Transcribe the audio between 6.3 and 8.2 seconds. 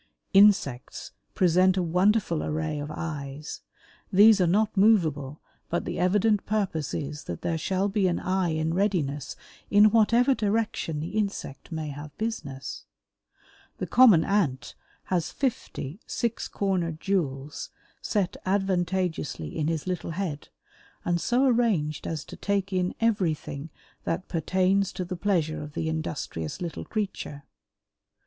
purpose is that there shall be an